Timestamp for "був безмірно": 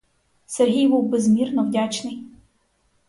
0.87-1.63